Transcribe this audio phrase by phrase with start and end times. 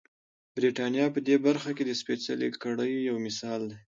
[0.55, 3.77] برېټانیا په دې برخه کې د سپېڅلې کړۍ یو مثال دی.